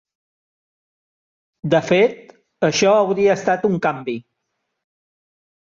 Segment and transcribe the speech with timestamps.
[1.75, 2.33] De fet,
[2.71, 4.19] això hauria estat un canvi.